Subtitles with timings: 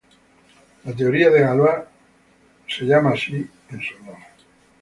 [0.83, 1.85] La teoría de Galois
[2.67, 3.35] es llamada así
[3.69, 4.17] en su honor.